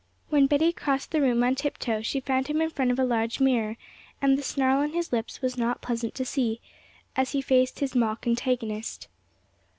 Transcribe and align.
When 0.29 0.47
Betty 0.47 0.73
crossed 0.73 1.11
the 1.11 1.21
room 1.21 1.43
on 1.43 1.53
tip 1.53 1.77
toe, 1.77 2.01
she 2.01 2.19
found 2.21 2.47
him 2.47 2.59
in 2.59 2.71
front 2.71 2.89
of 2.89 2.97
a 2.97 3.03
large 3.03 3.39
mirror, 3.39 3.77
and 4.19 4.35
the 4.35 4.41
snarl 4.41 4.79
on 4.81 4.93
his 4.93 5.13
lips 5.13 5.43
was 5.43 5.59
not 5.59 5.83
pleasant 5.83 6.15
to 6.15 6.25
see, 6.25 6.59
as 7.15 7.33
he 7.33 7.41
faced 7.43 7.81
his 7.81 7.93
mock 7.93 8.25
antagonist. 8.25 9.07